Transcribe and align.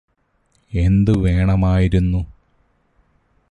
എന്തു 0.73 1.11
വേണമായിരുന്നു 1.11 2.21